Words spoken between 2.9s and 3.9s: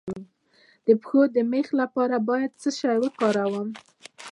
وکاروم؟